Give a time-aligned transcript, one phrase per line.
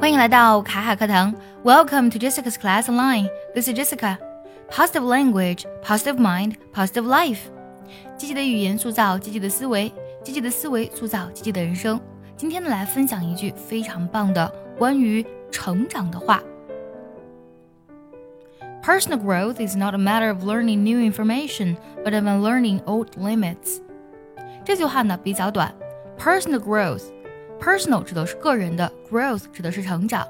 [0.00, 3.28] 欢迎来到卡卡课堂，Welcome to Jessica's Class Online.
[3.54, 4.18] This is Jessica.
[4.70, 7.38] Positive language, positive mind, positive life.
[8.16, 9.92] 积极的语言塑造积极的思维，
[10.22, 12.00] 积极的思维塑造积极的人生。
[12.36, 16.42] 今天呢，来分享一句非常棒的关于成长的话。
[18.82, 23.80] Personal growth is not a matter of learning new information, but of unlearning old limits.
[24.64, 25.74] 这句话呢比较短。
[26.18, 27.04] Personal growth
[27.59, 30.25] Personal 指的是个人的，growth 指的是成长。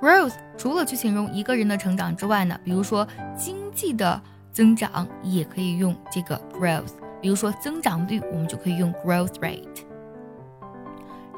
[0.00, 6.92] growth 除了去形容一个人的成长之外呢，比如说经济的增长也可以用这个 growth。
[7.20, 9.84] 比如说增长率，我们就可以用 growth rate。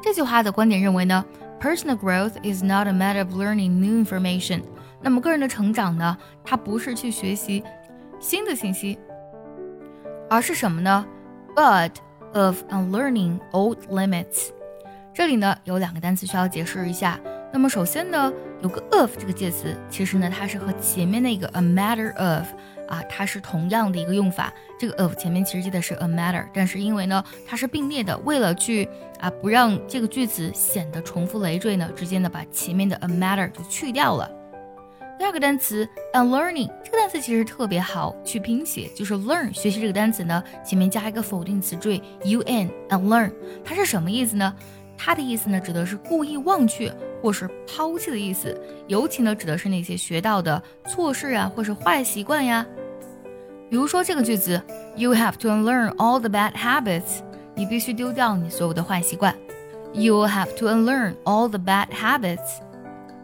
[0.01, 1.23] 这句话的观点认为呢
[1.59, 4.61] ，personal growth is not a matter of learning new information。
[5.01, 7.63] 那么个人的成长呢，它不是去学习
[8.19, 8.97] 新的信息，
[10.27, 11.05] 而是什么呢
[11.55, 11.91] ？But
[12.33, 14.49] of unlearning old limits。
[15.15, 17.17] 这里呢有两个单词需要解释一下。
[17.53, 22.45] 那么首先呢，有个 of 这个介词，其实呢它是和前面那个 a matter of
[22.89, 24.53] 啊，它是同样的一个用法。
[24.77, 28.89] 这个 of 前面其实记的是 a matter，但是因为呢它是并列的，为了去
[29.21, 34.29] 啊不让这个句子显得重复累赘呢，直接呢把前面的 a matter 就去掉了。
[35.17, 43.31] 第二个单词 unlearning 这个单词其实特别好去拼写，就是 learn 学习这个单词呢前面加一个否定词缀 un unlearn，
[43.63, 44.53] 它是什么意思呢？
[44.97, 52.65] 它的意思呢，指的是故意忘却或是抛弃的意思，尤其呢，指的是那些学到的错事啊，或是坏习惯呀。
[53.69, 54.61] 比如说这个句子
[54.95, 57.19] ，You have to unlearn all the bad habits。
[57.55, 59.35] 你必须丢掉你所有的坏习惯。
[59.93, 62.59] You have to unlearn all the bad habits。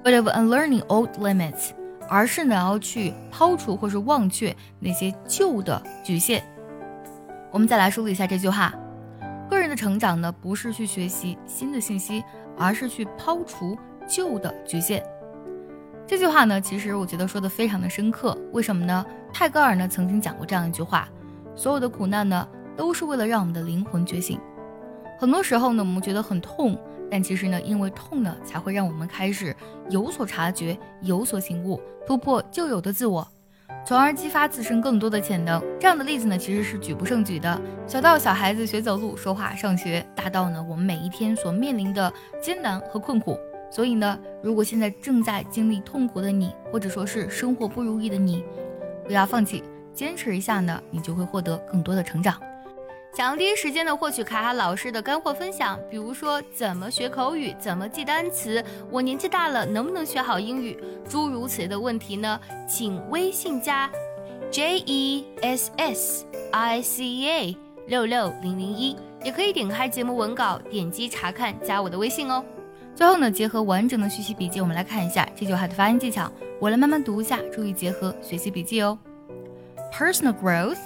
[0.03, 1.71] But of unlearning old limits，
[2.09, 6.43] 而是呢要去抛除或是忘却那些旧的局限。
[7.51, 8.73] 我们再来梳理一下这句话。
[9.71, 12.21] 的成长呢，不是去学习新的信息，
[12.57, 15.01] 而是去抛除旧的局限。
[16.05, 18.37] 这句话呢，其实我觉得说的非常的深刻。
[18.51, 19.05] 为什么呢？
[19.31, 21.07] 泰戈尔呢曾经讲过这样一句话：
[21.55, 22.45] 所有的苦难呢，
[22.75, 24.37] 都是为了让我们的灵魂觉醒。
[25.17, 26.77] 很多时候呢，我们觉得很痛，
[27.09, 29.55] 但其实呢，因为痛呢，才会让我们开始
[29.89, 33.25] 有所察觉、有所醒悟，突破旧有的自我。
[33.85, 37.59] 从而激发自身更多的潜能，这样的例子呢，其实是举不胜举的。
[37.87, 42.11] 小到小孩子学走路、说话、上学，大到呢我们每一天所面临的
[42.41, 43.37] 艰难和困苦。
[43.69, 48.43] 所以呢，如果现在正在经历痛苦的你，或者说是生活不如意的你，
[49.05, 52.39] 不要放弃，坚持一下呢，你就会获得更多的成长。
[53.21, 60.75] 想第一时间的获取卡卡老师的干货分享，比如说怎么学口语，怎么记单词，我年纪大了能不能学好英语，
[61.07, 62.39] 诸如此类的问题呢？
[62.67, 63.87] 请微信加
[64.49, 72.43] J E S S I C A 六六零零一，也可以点开节目文稿，点击查看，加我的微信哦。
[72.95, 76.27] 最后呢，结合完整的学习笔记，我们来看一下这句话的发音技巧。
[76.59, 78.97] 我来慢慢读一下，注意结合学习笔记哦。
[79.93, 80.79] Personal growth。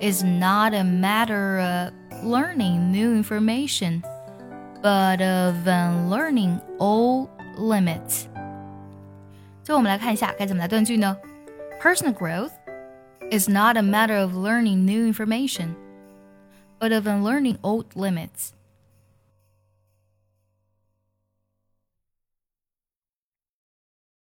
[0.00, 1.92] is not a matter of
[2.24, 4.02] learning new information,
[4.82, 8.26] but of unlearning old limits.
[9.62, 11.16] 最后我们来看一下该怎么来断句呢？
[11.82, 12.52] Personal growth
[13.30, 15.74] is not a matter of learning new information,
[16.78, 18.52] but of unlearning old limits.